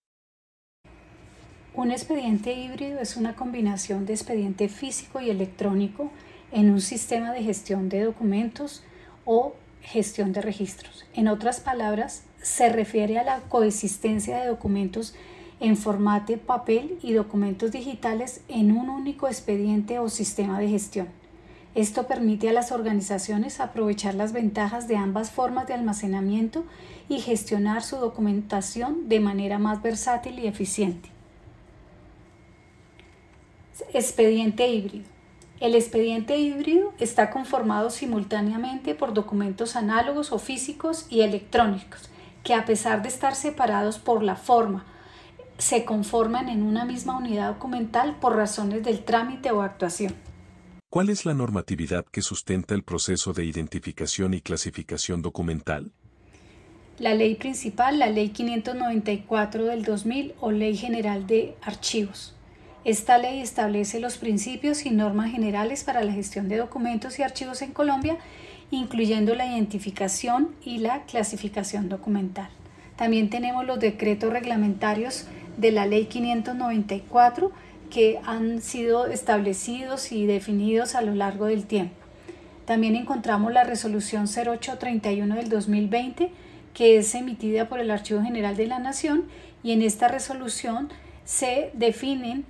Un 1.74 1.92
expediente 1.92 2.54
híbrido 2.54 3.00
es 3.00 3.18
una 3.18 3.36
combinación 3.36 4.06
de 4.06 4.14
expediente 4.14 4.70
físico 4.70 5.20
y 5.20 5.30
electrónico 5.30 6.12
en 6.52 6.70
un 6.70 6.82
sistema 6.82 7.34
de 7.34 7.44
gestión 7.44 7.90
de 7.90 8.04
documentos 8.04 8.84
o 9.26 9.56
gestión 9.82 10.32
de 10.32 10.42
registros. 10.42 11.06
En 11.14 11.28
otras 11.28 11.60
palabras, 11.60 12.24
se 12.42 12.70
refiere 12.70 13.20
a 13.20 13.24
la 13.24 13.42
coexistencia 13.42 14.38
de 14.38 14.48
documentos 14.48 15.16
en 15.60 15.78
formato 15.78 16.36
papel 16.38 17.00
y 17.02 17.14
documentos 17.14 17.72
digitales 17.72 18.42
en 18.48 18.72
un 18.72 18.90
único 18.90 19.28
expediente 19.28 20.00
o 20.00 20.10
sistema 20.10 20.60
de 20.60 20.70
gestión. 20.70 21.08
Esto 21.76 22.08
permite 22.08 22.50
a 22.50 22.54
las 22.54 22.72
organizaciones 22.72 23.60
aprovechar 23.60 24.16
las 24.16 24.32
ventajas 24.32 24.88
de 24.88 24.96
ambas 24.96 25.32
formas 25.32 25.68
de 25.68 25.74
almacenamiento 25.74 26.64
y 27.10 27.20
gestionar 27.20 27.84
su 27.84 27.98
documentación 27.98 29.10
de 29.10 29.20
manera 29.20 29.60
más 29.60 29.82
versátil 29.82 30.40
y 30.40 30.48
eficiente. 30.48 31.10
Expediente 33.94 34.70
híbrido. 34.70 35.06
El 35.60 35.76
expediente 35.76 36.38
híbrido 36.38 36.94
está 37.00 37.30
conformado 37.30 37.90
simultáneamente 37.90 38.96
por 38.96 39.14
documentos 39.14 39.76
análogos 39.76 40.32
o 40.32 40.40
físicos 40.40 41.08
y 41.10 41.22
electrónicos, 41.22 42.10
que 42.44 42.54
a 42.54 42.66
pesar 42.66 43.02
de 43.02 43.10
estar 43.10 43.36
separados 43.36 43.98
por 43.98 44.24
la 44.24 44.36
forma, 44.36 44.86
se 45.58 45.86
conforman 45.86 46.50
en 46.50 46.64
una 46.64 46.86
misma 46.86 47.18
unidad 47.18 47.54
documental 47.54 48.18
por 48.20 48.36
razones 48.36 48.84
del 48.84 49.04
trámite 49.04 49.52
o 49.52 49.62
actuación. 49.62 50.14
¿Cuál 50.90 51.10
es 51.10 51.26
la 51.26 51.34
normatividad 51.34 52.06
que 52.06 52.22
sustenta 52.22 52.74
el 52.74 52.84
proceso 52.84 53.34
de 53.34 53.46
identificación 53.46 54.34
y 54.34 54.42
clasificación 54.42 55.22
documental? 55.22 55.92
La 57.00 57.14
ley 57.14 57.36
principal, 57.36 58.00
la 58.00 58.10
ley 58.10 58.30
594 58.30 59.66
del 59.66 59.84
2000 59.84 60.36
o 60.40 60.52
Ley 60.52 60.78
General 60.78 61.28
de 61.28 61.58
Archivos. 61.62 62.34
Esta 62.86 63.18
ley 63.18 63.42
establece 63.42 64.00
los 64.00 64.18
principios 64.18 64.86
y 64.86 64.92
normas 64.92 65.32
generales 65.32 65.84
para 65.84 66.04
la 66.04 66.14
gestión 66.14 66.48
de 66.48 66.58
documentos 66.58 67.20
y 67.20 67.24
archivos 67.24 67.62
en 67.62 67.74
Colombia, 67.74 68.18
incluyendo 68.72 69.36
la 69.36 69.46
identificación 69.46 70.56
y 70.64 70.78
la 70.78 71.04
clasificación 71.04 71.90
documental. 71.90 72.50
También 72.96 73.30
tenemos 73.30 73.66
los 73.66 73.80
decretos 73.80 74.32
reglamentarios 74.32 75.28
de 75.58 75.72
la 75.72 75.86
Ley 75.86 76.06
594 76.06 77.52
que 77.90 78.20
han 78.26 78.62
sido 78.62 79.08
establecidos 79.08 80.12
y 80.12 80.26
definidos 80.26 80.96
a 80.96 81.02
lo 81.02 81.14
largo 81.14 81.46
del 81.46 81.66
tiempo. 81.66 81.96
También 82.66 82.96
encontramos 82.96 83.54
la 83.54 83.64
resolución 83.64 84.26
0831 84.28 85.36
del 85.36 85.50
2020 85.50 86.32
que 86.76 86.98
es 86.98 87.16
emitida 87.16 87.68
por 87.70 87.80
el 87.80 87.90
Archivo 87.90 88.22
General 88.22 88.56
de 88.56 88.68
la 88.68 88.80
Nación 88.80 89.24
y 89.64 89.72
en 89.72 89.82
esta 89.82 90.08
resolución 90.08 90.90
se 91.24 91.72
definen 91.74 92.46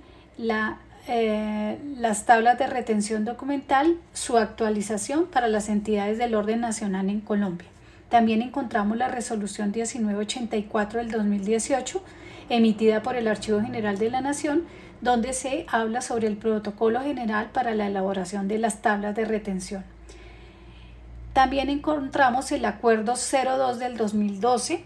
eh, 1.08 1.78
las 1.96 2.26
tablas 2.26 2.58
de 2.58 2.66
retención 2.66 3.24
documental, 3.24 3.96
su 4.12 4.36
actualización 4.36 5.26
para 5.26 5.48
las 5.48 5.68
entidades 5.68 6.18
del 6.18 6.34
orden 6.34 6.60
nacional 6.60 7.08
en 7.08 7.20
Colombia. 7.20 7.68
También 8.10 8.42
encontramos 8.42 8.96
la 8.96 9.08
resolución 9.08 9.70
1984 9.70 11.00
del 11.00 11.10
2018 11.10 12.02
emitida 12.48 13.02
por 13.02 13.16
el 13.16 13.28
Archivo 13.28 13.60
General 13.60 13.98
de 13.98 14.10
la 14.10 14.20
Nación, 14.20 14.64
donde 15.00 15.32
se 15.32 15.66
habla 15.68 16.00
sobre 16.00 16.26
el 16.26 16.36
protocolo 16.36 17.00
general 17.00 17.50
para 17.52 17.74
la 17.74 17.86
elaboración 17.86 18.48
de 18.48 18.58
las 18.58 18.82
tablas 18.82 19.14
de 19.14 19.24
retención. 19.24 19.84
También 21.32 21.68
encontramos 21.68 22.50
el 22.52 22.64
Acuerdo 22.64 23.14
02 23.14 23.78
del 23.78 23.96
2012, 23.96 24.84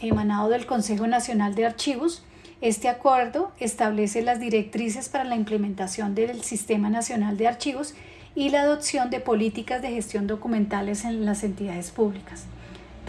emanado 0.00 0.48
del 0.48 0.64
Consejo 0.64 1.06
Nacional 1.08 1.54
de 1.56 1.66
Archivos. 1.66 2.22
Este 2.60 2.88
acuerdo 2.88 3.52
establece 3.58 4.22
las 4.22 4.38
directrices 4.38 5.08
para 5.08 5.24
la 5.24 5.34
implementación 5.34 6.14
del 6.14 6.42
Sistema 6.42 6.88
Nacional 6.88 7.36
de 7.36 7.48
Archivos 7.48 7.94
y 8.34 8.50
la 8.50 8.62
adopción 8.62 9.10
de 9.10 9.18
políticas 9.18 9.82
de 9.82 9.90
gestión 9.90 10.28
documentales 10.28 11.04
en 11.04 11.24
las 11.24 11.42
entidades 11.42 11.90
públicas. 11.90 12.46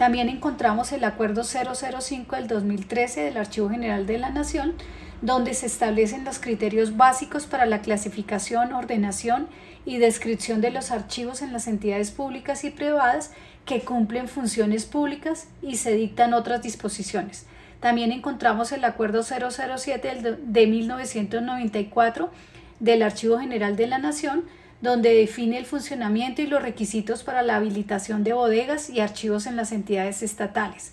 También 0.00 0.30
encontramos 0.30 0.92
el 0.92 1.04
Acuerdo 1.04 1.44
005 1.44 2.34
del 2.34 2.48
2013 2.48 3.20
del 3.20 3.36
Archivo 3.36 3.68
General 3.68 4.06
de 4.06 4.16
la 4.16 4.30
Nación, 4.30 4.72
donde 5.20 5.52
se 5.52 5.66
establecen 5.66 6.24
los 6.24 6.38
criterios 6.38 6.96
básicos 6.96 7.44
para 7.44 7.66
la 7.66 7.82
clasificación, 7.82 8.72
ordenación 8.72 9.46
y 9.84 9.98
descripción 9.98 10.62
de 10.62 10.70
los 10.70 10.90
archivos 10.90 11.42
en 11.42 11.52
las 11.52 11.66
entidades 11.66 12.12
públicas 12.12 12.64
y 12.64 12.70
privadas 12.70 13.32
que 13.66 13.82
cumplen 13.82 14.26
funciones 14.26 14.86
públicas 14.86 15.48
y 15.60 15.76
se 15.76 15.92
dictan 15.92 16.32
otras 16.32 16.62
disposiciones. 16.62 17.44
También 17.80 18.10
encontramos 18.10 18.72
el 18.72 18.84
Acuerdo 18.84 19.22
007 19.22 20.38
de 20.38 20.66
1994 20.66 22.30
del 22.78 23.02
Archivo 23.02 23.38
General 23.38 23.76
de 23.76 23.86
la 23.86 23.98
Nación, 23.98 24.44
donde 24.80 25.14
define 25.14 25.58
el 25.58 25.66
funcionamiento 25.66 26.42
y 26.42 26.46
los 26.46 26.62
requisitos 26.62 27.22
para 27.22 27.42
la 27.42 27.56
habilitación 27.56 28.24
de 28.24 28.32
bodegas 28.32 28.88
y 28.90 29.00
archivos 29.00 29.46
en 29.46 29.56
las 29.56 29.72
entidades 29.72 30.22
estatales. 30.22 30.92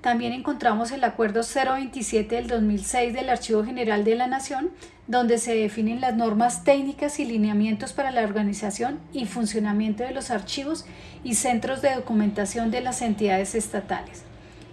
También 0.00 0.32
encontramos 0.32 0.92
el 0.92 1.02
Acuerdo 1.02 1.42
027 1.42 2.36
del 2.36 2.46
2006 2.46 3.12
del 3.12 3.30
Archivo 3.30 3.64
General 3.64 4.04
de 4.04 4.14
la 4.14 4.28
Nación, 4.28 4.70
donde 5.08 5.38
se 5.38 5.54
definen 5.54 6.00
las 6.00 6.14
normas 6.14 6.62
técnicas 6.62 7.18
y 7.18 7.24
lineamientos 7.24 7.92
para 7.92 8.12
la 8.12 8.22
organización 8.22 9.00
y 9.12 9.26
funcionamiento 9.26 10.04
de 10.04 10.12
los 10.12 10.30
archivos 10.30 10.86
y 11.24 11.34
centros 11.34 11.82
de 11.82 11.94
documentación 11.94 12.70
de 12.70 12.80
las 12.80 13.02
entidades 13.02 13.56
estatales. 13.56 14.22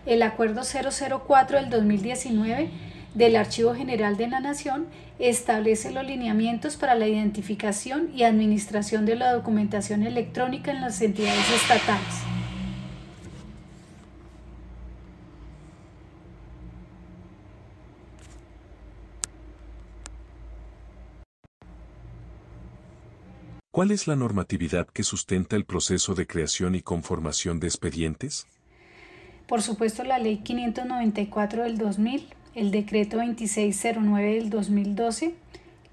El 0.06 0.22
Acuerdo 0.22 0.62
004 0.62 1.60
del 1.60 1.70
2019 1.72 2.70
del 3.16 3.38
Archivo 3.38 3.74
General 3.74 4.18
de 4.18 4.28
la 4.28 4.42
Nación 4.42 4.88
establece 5.20 5.92
los 5.92 6.06
lineamientos 6.06 6.76
para 6.76 6.96
la 6.96 7.08
identificación 7.08 8.10
y 8.14 8.24
administración 8.24 9.06
de 9.06 9.16
la 9.16 9.34
documentación 9.34 10.04
electrónica 10.04 10.72
en 10.72 10.82
las 10.82 11.02
entidades 11.02 11.50
estatales. 11.50 12.14
¿Cuál 23.72 23.92
es 23.92 24.08
la 24.08 24.16
normatividad 24.16 24.88
que 24.88 25.04
sustenta 25.04 25.56
el 25.58 25.66
proceso 25.66 26.16
de 26.16 26.28
creación 26.28 26.76
y 26.76 26.82
conformación 26.82 27.60
de 27.60 27.68
expedientes? 27.68 28.48
Por 29.48 29.62
supuesto, 29.62 30.04
la 30.04 30.18
Ley 30.18 30.38
594 30.38 31.64
del 31.64 31.78
2000 31.78 32.35
el 32.56 32.72
decreto 32.72 33.18
2609 33.18 34.36
del 34.36 34.50
2012 34.50 35.36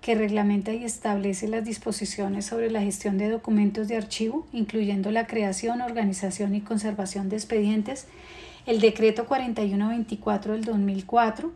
que 0.01 0.15
reglamenta 0.17 0.73
y 0.73 0.85
establece 0.85 1.47
las 1.47 1.65
disposiciones 1.65 2.47
sobre 2.47 2.71
la 2.71 2.83
gestión 2.83 3.19
de 3.19 3.31
documentos 3.31 3.87
de 3.87 3.97
archivo, 3.97 4.47
incluyendo 4.53 5.13
la 5.13 5.29
creación, 5.29 5.81
organización 5.81 6.57
y 6.57 6.61
conservación 6.61 7.29
de 7.29 7.37
expedientes, 7.37 8.09
el 8.67 8.81
decreto 8.81 9.27
4124 9.27 10.55
del 10.55 10.65
2004, 10.65 11.53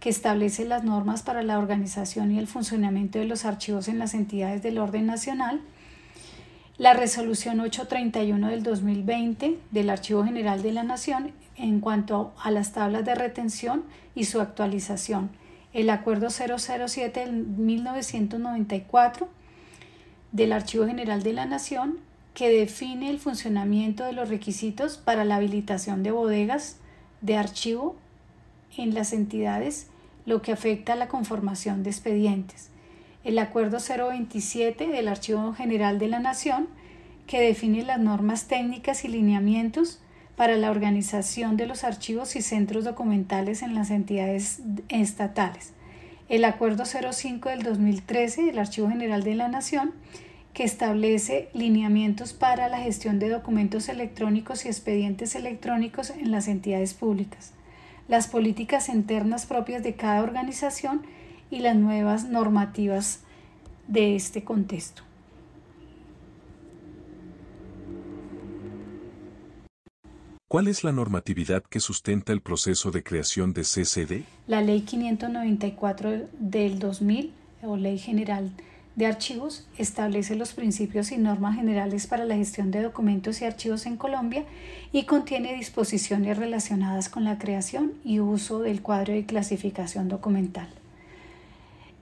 que 0.00 0.08
establece 0.08 0.64
las 0.64 0.84
normas 0.84 1.22
para 1.22 1.42
la 1.42 1.58
organización 1.58 2.32
y 2.32 2.38
el 2.38 2.46
funcionamiento 2.46 3.18
de 3.18 3.26
los 3.26 3.44
archivos 3.44 3.88
en 3.88 3.98
las 3.98 4.14
entidades 4.14 4.62
del 4.62 4.78
orden 4.78 5.06
nacional, 5.06 5.60
La 6.78 6.94
resolución 6.94 7.60
831 7.60 8.48
del 8.48 8.62
2020 8.62 9.58
del 9.70 9.90
Archivo 9.90 10.24
General 10.24 10.62
de 10.62 10.72
la 10.72 10.82
Nación 10.82 11.32
en 11.54 11.80
cuanto 11.80 12.32
a 12.42 12.50
las 12.50 12.72
tablas 12.72 13.04
de 13.04 13.14
retención 13.14 13.84
y 14.14 14.24
su 14.24 14.40
actualización. 14.40 15.30
El 15.74 15.90
Acuerdo 15.90 16.28
007 16.30 17.20
del 17.20 17.32
1994 17.32 19.28
del 20.32 20.52
Archivo 20.52 20.86
General 20.86 21.22
de 21.22 21.34
la 21.34 21.44
Nación 21.44 21.98
que 22.32 22.48
define 22.48 23.10
el 23.10 23.18
funcionamiento 23.18 24.04
de 24.04 24.14
los 24.14 24.30
requisitos 24.30 24.96
para 24.96 25.26
la 25.26 25.36
habilitación 25.36 26.02
de 26.02 26.10
bodegas 26.10 26.78
de 27.20 27.36
archivo 27.36 27.96
en 28.78 28.94
las 28.94 29.12
entidades, 29.12 29.88
lo 30.24 30.40
que 30.40 30.52
afecta 30.52 30.94
a 30.94 30.96
la 30.96 31.08
conformación 31.08 31.82
de 31.82 31.90
expedientes. 31.90 32.70
El 33.24 33.38
Acuerdo 33.38 33.78
027 33.78 34.88
del 34.88 35.06
Archivo 35.06 35.54
General 35.54 35.98
de 36.00 36.08
la 36.08 36.18
Nación, 36.18 36.68
que 37.28 37.40
define 37.40 37.82
las 37.82 38.00
normas 38.00 38.48
técnicas 38.48 39.04
y 39.04 39.08
lineamientos 39.08 40.00
para 40.36 40.56
la 40.56 40.70
organización 40.72 41.56
de 41.56 41.66
los 41.66 41.84
archivos 41.84 42.34
y 42.34 42.42
centros 42.42 42.84
documentales 42.84 43.62
en 43.62 43.74
las 43.74 43.90
entidades 43.90 44.60
estatales. 44.88 45.72
El 46.28 46.44
Acuerdo 46.44 46.84
05 46.84 47.48
del 47.48 47.62
2013 47.62 48.42
del 48.42 48.58
Archivo 48.58 48.88
General 48.88 49.22
de 49.22 49.36
la 49.36 49.46
Nación, 49.46 49.92
que 50.52 50.64
establece 50.64 51.48
lineamientos 51.54 52.32
para 52.32 52.68
la 52.68 52.80
gestión 52.80 53.20
de 53.20 53.28
documentos 53.28 53.88
electrónicos 53.88 54.64
y 54.64 54.68
expedientes 54.68 55.36
electrónicos 55.36 56.10
en 56.10 56.30
las 56.30 56.48
entidades 56.48 56.92
públicas, 56.92 57.52
las 58.08 58.26
políticas 58.26 58.88
internas 58.88 59.46
propias 59.46 59.82
de 59.82 59.94
cada 59.94 60.22
organización 60.22 61.02
y 61.52 61.60
las 61.60 61.76
nuevas 61.76 62.24
normativas 62.24 63.20
de 63.86 64.16
este 64.16 64.42
contexto. 64.42 65.02
¿Cuál 70.48 70.68
es 70.68 70.82
la 70.82 70.92
normatividad 70.92 71.62
que 71.62 71.80
sustenta 71.80 72.32
el 72.32 72.40
proceso 72.40 72.90
de 72.90 73.02
creación 73.02 73.52
de 73.52 73.62
CCD? 73.62 74.24
La 74.46 74.60
Ley 74.60 74.82
594 74.82 76.28
del 76.38 76.78
2000 76.78 77.32
o 77.62 77.76
Ley 77.76 77.98
General 77.98 78.50
de 78.96 79.06
Archivos 79.06 79.66
establece 79.78 80.36
los 80.36 80.52
principios 80.52 81.12
y 81.12 81.18
normas 81.18 81.56
generales 81.56 82.06
para 82.06 82.24
la 82.24 82.36
gestión 82.36 82.70
de 82.70 82.82
documentos 82.82 83.40
y 83.40 83.46
archivos 83.46 83.86
en 83.86 83.96
Colombia 83.96 84.44
y 84.92 85.04
contiene 85.04 85.54
disposiciones 85.54 86.36
relacionadas 86.36 87.08
con 87.08 87.24
la 87.24 87.38
creación 87.38 87.92
y 88.04 88.20
uso 88.20 88.60
del 88.60 88.82
cuadro 88.82 89.14
de 89.14 89.24
clasificación 89.24 90.08
documental. 90.08 90.68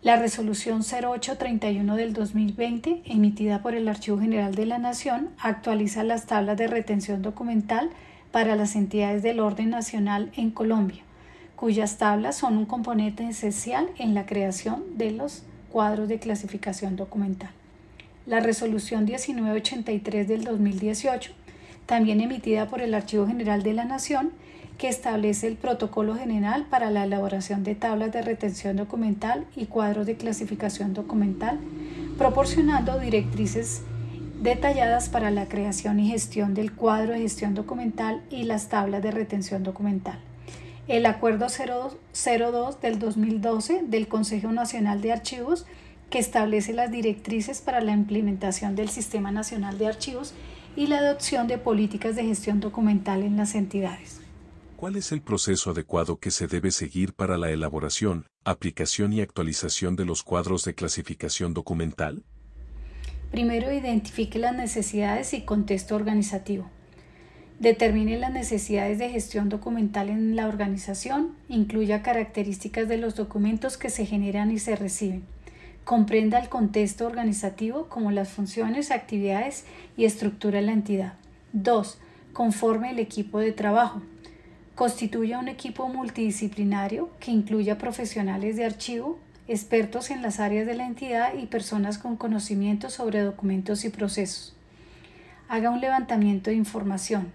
La 0.03 0.17
resolución 0.17 0.81
0831 0.81 1.95
del 1.95 2.15
2020, 2.15 3.03
emitida 3.05 3.61
por 3.61 3.75
el 3.75 3.87
Archivo 3.87 4.19
General 4.19 4.55
de 4.55 4.65
la 4.65 4.79
Nación, 4.79 5.29
actualiza 5.39 6.05
las 6.05 6.25
tablas 6.25 6.57
de 6.57 6.69
retención 6.69 7.21
documental 7.21 7.91
para 8.33 8.57
las 8.57 8.77
entidades 8.77 9.23
del 9.23 9.41
orden 9.41 9.69
nacional 9.69 10.33
en 10.39 10.53
Colombia, 10.53 11.03
cuyas 11.55 11.99
tablas 11.99 12.35
son 12.35 12.57
un 12.57 12.65
componente 12.65 13.29
esencial 13.29 13.91
en 13.99 14.15
la 14.15 14.25
creación 14.25 14.85
de 14.97 15.11
los 15.11 15.43
cuadros 15.71 16.09
de 16.09 16.19
clasificación 16.19 16.97
documental. 16.97 17.51
La 18.25 18.41
resolución 18.41 19.05
1983 19.05 20.27
del 20.27 20.45
2018, 20.45 21.33
también 21.85 22.23
emitida 22.23 22.69
por 22.69 22.81
el 22.81 22.95
Archivo 22.95 23.27
General 23.27 23.63
de 23.63 23.75
la 23.75 23.85
Nación, 23.85 24.31
que 24.81 24.89
establece 24.89 25.47
el 25.47 25.57
protocolo 25.57 26.17
general 26.17 26.65
para 26.71 26.91
la 26.91 27.05
elaboración 27.05 27.65
de 27.65 27.75
tablas 27.75 28.13
de 28.13 28.23
retención 28.23 28.77
documental 28.77 29.47
y 29.55 29.67
cuadros 29.67 30.07
de 30.07 30.17
clasificación 30.17 30.95
documental, 30.95 31.61
proporcionando 32.17 32.99
directrices 32.99 33.83
detalladas 34.41 35.11
para 35.11 35.31
la 35.31 35.49
creación 35.49 36.01
y 36.01 36.09
gestión 36.09 36.55
del 36.55 36.73
cuadro 36.73 37.13
de 37.13 37.21
gestión 37.21 37.55
documental 37.55 38.23
y 38.31 38.45
las 38.45 38.71
tablas 38.71 39.03
de 39.03 39.11
retención 39.11 39.63
documental 39.63 40.19
el 40.89 41.07
Acuerdo 41.07 41.47
02 41.47 42.81
del 42.81 42.99
2012 42.99 43.83
del 43.87 44.09
Consejo 44.09 44.51
Nacional 44.51 45.01
de 45.01 45.13
Archivos 45.13 45.67
que 46.09 46.19
establece 46.19 46.73
las 46.73 46.91
directrices 46.91 47.61
para 47.61 47.81
la 47.81 47.93
implementación 47.93 48.75
del 48.75 48.89
Sistema 48.89 49.31
Nacional 49.31 49.79
de 49.79 49.87
Archivos 49.87 50.35
y 50.75 50.89
la 50.89 50.99
adopción 50.99 51.47
de 51.47 51.59
políticas 51.59 52.17
de 52.17 52.25
gestión 52.25 52.59
documental 52.59 53.23
en 53.23 53.37
las 53.37 53.55
entidades. 53.55 54.20
¿Cuál 54.81 54.97
es 54.97 55.13
el 55.13 55.21
proceso 55.21 55.73
adecuado 55.73 56.21
que 56.21 56.31
se 56.31 56.47
debe 56.47 56.71
seguir 56.71 57.13
para 57.13 57.37
la 57.37 57.51
elaboración, 57.51 58.25
aplicación 58.45 59.13
y 59.13 59.21
actualización 59.21 59.95
de 59.95 60.07
los 60.07 60.23
cuadros 60.23 60.65
de 60.65 60.75
clasificación 60.75 61.53
documental? 61.53 62.25
Primero 63.31 63.71
identifique 63.71 64.39
las 64.39 64.57
necesidades 64.57 65.35
y 65.35 65.43
contexto 65.43 65.97
organizativo. 65.97 66.71
Determine 67.59 68.17
las 68.17 68.33
necesidades 68.33 68.99
de 68.99 69.11
gestión 69.11 69.51
documental 69.51 70.09
en 70.09 70.35
la 70.35 70.49
organización, 70.49 71.37
incluya 71.51 72.01
características 72.01 72.89
de 72.89 72.97
los 72.97 73.17
documentos 73.17 73.77
que 73.77 73.91
se 73.91 74.07
generan 74.07 74.51
y 74.51 74.59
se 74.59 74.77
reciben. 74.77 75.25
Comprenda 75.85 76.39
el 76.39 76.49
contexto 76.49 77.07
organizativo 77.07 77.91
como 77.91 78.13
las 78.13 78.31
funciones, 78.31 78.93
actividades 78.93 79.67
y 79.99 80.07
estructura 80.07 80.61
de 80.61 80.65
la 80.65 80.73
entidad. 80.73 81.19
2. 81.53 81.99
Conforme 82.33 82.93
el 82.93 82.99
equipo 82.99 83.41
de 83.41 83.53
trabajo. 83.53 84.01
Constituya 84.81 85.39
un 85.39 85.49
equipo 85.49 85.89
multidisciplinario 85.89 87.11
que 87.21 87.31
incluya 87.31 87.77
profesionales 87.77 88.57
de 88.57 88.65
archivo, 88.65 89.19
expertos 89.47 90.11
en 90.11 90.23
las 90.23 90.41
áreas 90.41 90.67
de 90.67 90.75
la 90.75 90.87
entidad 90.87 91.35
y 91.35 91.45
personas 91.45 91.99
con 91.99 92.17
conocimiento 92.17 92.89
sobre 92.89 93.21
documentos 93.21 93.85
y 93.85 93.91
procesos. 93.91 94.57
Haga 95.51 95.69
un 95.69 95.83
levantamiento 95.83 96.49
de 96.49 96.57
información 96.57 97.31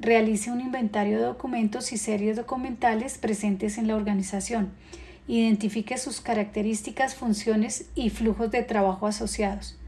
Realice 0.00 0.50
un 0.50 0.60
inventario 0.60 1.16
de 1.16 1.24
documentos 1.24 1.94
y 1.94 1.96
series 1.96 2.36
documentales 2.36 3.16
presentes 3.16 3.78
en 3.78 3.88
la 3.88 3.96
organización. 3.96 4.70
Identifique 5.28 5.96
sus 5.96 6.20
características, 6.20 7.14
funciones 7.14 7.86
y 7.94 8.10
flujos 8.10 8.50
de 8.50 8.64
trabajo 8.64 9.06
asociados. 9.06 9.78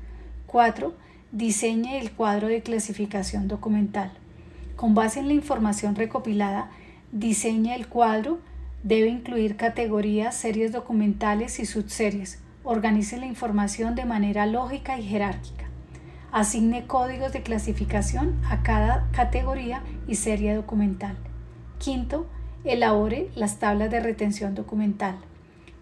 4. 0.46 0.94
Diseñe 1.32 1.98
el 1.98 2.12
cuadro 2.12 2.48
de 2.48 2.62
clasificación 2.62 3.46
documental. 3.46 4.21
Con 4.82 4.96
base 4.96 5.20
en 5.20 5.28
la 5.28 5.34
información 5.34 5.94
recopilada, 5.94 6.68
diseñe 7.12 7.72
el 7.76 7.86
cuadro. 7.86 8.40
Debe 8.82 9.06
incluir 9.06 9.54
categorías, 9.54 10.34
series 10.34 10.72
documentales 10.72 11.60
y 11.60 11.66
subseries. 11.66 12.40
Organice 12.64 13.16
la 13.16 13.26
información 13.26 13.94
de 13.94 14.04
manera 14.06 14.44
lógica 14.44 14.98
y 14.98 15.04
jerárquica. 15.04 15.66
Asigne 16.32 16.88
códigos 16.88 17.32
de 17.32 17.44
clasificación 17.44 18.40
a 18.50 18.64
cada 18.64 19.08
categoría 19.12 19.84
y 20.08 20.16
serie 20.16 20.52
documental. 20.52 21.16
Quinto, 21.78 22.26
elabore 22.64 23.30
las 23.36 23.60
tablas 23.60 23.88
de 23.88 24.00
retención 24.00 24.56
documental. 24.56 25.14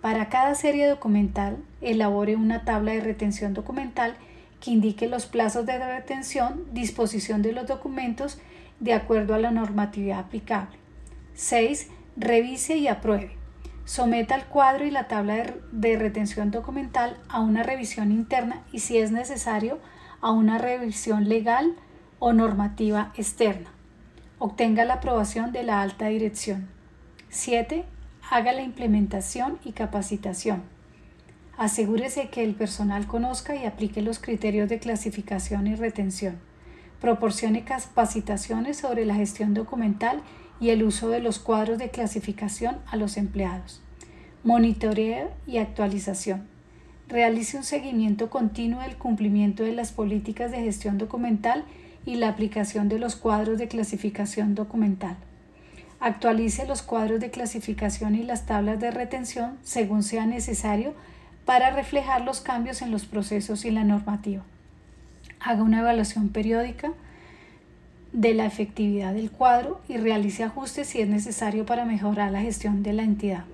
Para 0.03 0.29
cada 0.29 0.55
serie 0.55 0.87
documental, 0.87 1.57
elabore 1.81 2.37
una 2.37 2.67
tabla 2.67 2.93
de 2.93 3.01
retención 3.01 3.55
documental 3.55 4.19
que 4.61 4.73
indique 4.73 5.09
los 5.09 5.25
plazos 5.25 5.65
de 5.65 5.79
retención, 5.79 6.67
disposición 6.75 7.41
de 7.41 7.53
los 7.53 7.67
documentos 7.67 8.39
de 8.81 8.95
acuerdo 8.95 9.35
a 9.35 9.39
la 9.39 9.51
normatividad 9.51 10.19
aplicable. 10.19 10.77
6. 11.35 11.89
Revise 12.17 12.77
y 12.77 12.89
apruebe. 12.89 13.37
Someta 13.85 14.35
el 14.35 14.45
cuadro 14.45 14.87
y 14.87 14.91
la 14.91 15.09
tabla 15.09 15.55
de, 15.73 15.97
retención 15.97 16.51
documental 16.51 17.17
a 17.29 17.41
una 17.41 17.63
revisión 17.63 18.13
interna 18.13 18.63
y, 18.73 18.81
si 18.81 18.99
es 18.99 19.11
necesario, 19.11 19.79
a 20.21 20.31
una 20.31 20.59
revisión 20.59 21.29
legal 21.29 21.75
o 22.19 22.33
normativa 22.33 23.13
externa. 23.17 23.71
Obtenga 24.39 24.85
la 24.85 24.95
aprobación 24.95 25.53
de 25.53 25.63
la 25.63 25.83
alta 25.83 26.07
dirección. 26.07 26.69
7. 27.31 27.85
Haga 28.31 28.53
la 28.53 28.63
implementación 28.63 29.59
y 29.65 29.73
capacitación. 29.73 30.63
Asegúrese 31.59 32.29
que 32.29 32.45
el 32.45 32.55
personal 32.55 33.07
conozca 33.07 33.55
y 33.55 33.65
aplique 33.65 34.03
los 34.03 34.19
criterios 34.19 34.69
de 34.69 34.79
clasificación 34.79 35.67
y 35.67 35.75
retención. 35.75 36.39
Proporcione 37.01 37.65
capacitaciones 37.65 38.77
sobre 38.77 39.05
la 39.05 39.15
gestión 39.15 39.55
documental 39.55 40.23
y 40.61 40.71
el 40.71 40.83
uso 40.83 41.09
de 41.09 41.21
los 41.21 41.39
cuadros 41.39 41.79
de 41.79 41.91
clasificación 41.91 42.79
a 42.87 42.97
los 42.97 43.17
empleados. 43.17 43.81
Monitoreo 44.45 45.31
y 45.47 45.59
actualización 45.59 46.47
realice 47.09 47.57
un 47.57 47.65
seguimiento 47.65 48.31
continuo 48.31 48.81
del 48.81 48.97
cumplimiento 48.97 49.65
de 49.65 49.73
las 49.73 49.93
políticas 49.93 50.51
de 50.51 50.63
gestión 50.63 50.97
documental 50.97 51.65
y 52.07 52.15
la 52.17 52.29
aplicación 52.29 52.89
de 52.89 52.99
los 52.99 53.17
cuadros 53.17 53.59
de 53.59 53.69
clasificación 53.69 54.55
documental. 54.55 55.17
Actualice 55.99 56.67
los 56.67 56.83
cuadros 56.83 57.21
de 57.21 57.31
clasificación 57.31 58.15
y 58.15 58.23
las 58.23 58.47
tablas 58.47 58.81
de 58.81 58.91
retención 58.91 59.59
según 59.63 60.03
sea 60.03 60.25
necesario 60.25 60.95
para 61.45 61.71
reflejar 61.71 62.23
los 62.23 62.41
cambios 62.41 62.81
en 62.81 62.91
los 62.91 63.05
procesos 63.07 63.65
y 63.65 63.71
la 63.71 63.85
normativa. 63.85 64.43
Haga 65.41 65.63
una 65.63 65.81
evaluación 65.81 66.29
periódica 66.29 66.93
de 68.13 68.35
la 68.35 68.47
efectividad 68.47 69.15
del 69.15 69.31
cuadro 69.31 69.81
y 69.89 69.97
realice 69.97 70.45
ajustes 70.45 70.89
si 70.89 71.01
es 71.01 71.09
necesario 71.09 71.65
para 71.67 71.85
mejorar 71.85 72.33
la 72.33 72.43
gestión 72.43 72.83
de 72.83 72.93
la 72.93 73.03
entidad. 73.03 73.45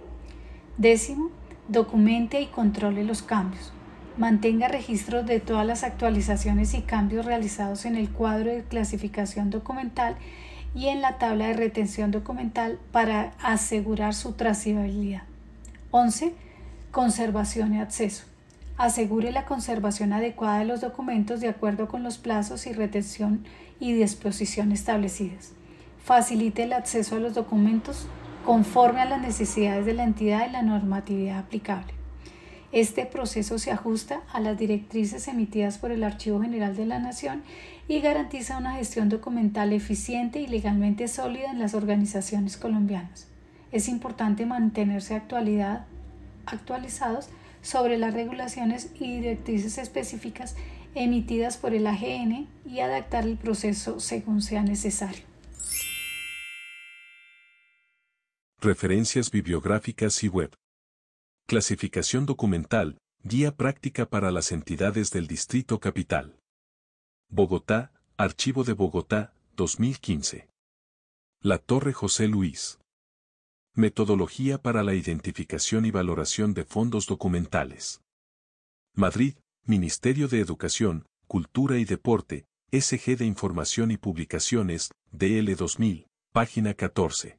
Décimo, 0.79 1.31
Documente 1.69 2.41
y 2.41 2.47
controle 2.47 3.03
los 3.03 3.23
cambios. 3.23 3.73
Mantenga 4.17 4.69
registros 4.69 5.27
de 5.27 5.41
todas 5.41 5.67
las 5.67 5.83
actualizaciones 5.83 6.75
y 6.75 6.83
cambios 6.83 7.27
realizados 7.27 7.87
en 7.87 7.97
el 7.97 8.11
cuadro 8.11 8.53
de 8.53 8.63
clasificación 8.63 9.51
documental 9.51 10.15
y 10.77 10.87
en 10.89 11.03
la 11.03 11.19
tabla 11.19 11.49
de 11.49 11.55
retención 11.55 12.13
documental 12.13 12.79
para 12.93 13.33
asegurar 13.43 14.15
su 14.15 14.35
trazabilidad. 14.35 15.23
11. 15.91 16.35
Conservación 16.93 17.75
y 17.75 17.81
acceso. 17.81 18.25
Asegure 18.79 19.33
la 19.33 19.47
conservación 19.47 20.13
adecuada 20.13 20.59
de 20.59 20.67
los 20.67 20.83
documentos 20.83 21.41
de 21.41 21.49
acuerdo 21.49 21.89
con 21.89 22.03
los 22.03 22.19
plazos 22.19 22.67
y 22.67 22.75
retención 22.75 23.43
y 23.81 23.95
disposición 23.95 24.71
establecidas. 24.71 25.53
Facilite 26.05 26.65
el 26.65 26.75
acceso 26.75 27.17
a 27.17 27.19
los 27.19 27.35
documentos 27.35 28.07
conforme 28.45 29.01
a 29.01 29.07
las 29.07 29.23
necesidades 29.23 29.87
de 29.87 29.95
la 29.95 30.05
entidad 30.05 30.47
y 30.47 30.53
la 30.53 30.63
normatividad 30.63 31.39
aplicable. 31.39 31.95
Este 32.71 33.07
proceso 33.07 33.59
se 33.59 33.71
ajusta 33.71 34.21
a 34.31 34.41
las 34.41 34.59
directrices 34.59 35.27
emitidas 35.27 35.79
por 35.79 35.91
el 35.91 36.05
Archivo 36.05 36.43
General 36.43 36.77
de 36.77 36.85
la 36.85 36.99
Nación 36.99 37.45
y 37.89 38.01
garantiza 38.01 38.59
una 38.59 38.75
gestión 38.75 39.09
documental 39.09 39.73
eficiente 39.73 40.41
y 40.41 40.49
legalmente 40.49 41.09
sólida 41.09 41.51
en 41.51 41.59
las 41.59 41.73
organizaciones 41.73 42.59
colombianas. 42.59 43.27
Es 43.73 43.89
importante 43.89 44.45
mantenerse 44.45 45.15
actualidad, 45.15 45.87
actualizados 46.45 47.31
sobre 47.67 47.99
las 47.99 48.15
regulaciones 48.15 48.93
y 48.95 49.17
directrices 49.17 49.77
específicas 49.79 50.55
emitidas 50.95 51.57
por 51.57 51.75
el 51.75 51.87
AGN 51.87 52.49
y 52.65 52.81
adaptar 52.81 53.27
el 53.27 53.37
proceso 53.37 53.99
según 53.99 54.41
sea 54.41 54.63
necesario. 54.63 55.25
Referencias 58.61 59.31
bibliográficas 59.31 60.23
y 60.23 60.29
web. 60.29 60.55
Clasificación 61.47 62.25
documental, 62.25 62.99
guía 63.23 63.55
práctica 63.55 64.07
para 64.07 64.31
las 64.31 64.53
entidades 64.53 65.11
del 65.11 65.27
Distrito 65.27 65.81
Capital. 65.81 66.39
Bogotá, 67.29 67.93
Archivo 68.17 68.63
de 68.63 68.75
Bogotá, 68.75 69.35
2015. 69.57 70.49
La 71.43 71.59
Torre 71.59 71.93
José 71.93 72.29
Luis. 72.29 72.79
Metodología 73.77 74.59
para 74.59 74.83
la 74.83 74.95
identificación 74.95 75.87
y 75.87 75.93
valoración 75.93 76.55
de 76.55 76.65
fondos 76.65 77.07
documentales. 77.07 78.01
Madrid, 78.95 79.37
Ministerio 79.65 80.27
de 80.29 80.41
Educación, 80.41 81.07
Cultura 81.29 81.79
y 81.79 81.85
Deporte, 81.85 82.47
SG 82.73 83.17
de 83.19 83.27
Información 83.27 83.91
y 83.91 83.99
Publicaciones, 83.99 84.91
DL 85.13 85.55
2000, 85.55 86.09
página 86.33 86.75
14. 86.75 87.39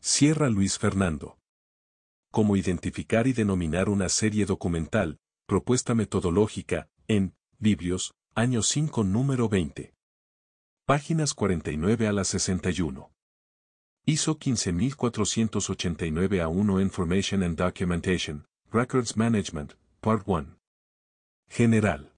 Sierra 0.00 0.48
Luis 0.48 0.78
Fernando 0.78 1.38
cómo 2.34 2.56
identificar 2.56 3.28
y 3.28 3.32
denominar 3.32 3.88
una 3.88 4.08
serie 4.08 4.44
documental, 4.44 5.20
propuesta 5.46 5.94
metodológica, 5.94 6.88
en, 7.06 7.32
Biblios, 7.60 8.16
año 8.34 8.60
5 8.64 9.04
número 9.04 9.48
20. 9.48 9.94
Páginas 10.84 11.32
49 11.32 12.08
a 12.08 12.12
la 12.12 12.24
61. 12.24 13.13
ISO 14.06 14.38
15489 14.38 16.38
a 16.38 16.50
1 16.50 16.78
Information 16.78 17.42
and 17.42 17.56
Documentation, 17.56 18.44
Records 18.70 19.16
Management, 19.16 19.76
Part 20.02 20.26
1. 20.26 20.56
General. 21.48 22.13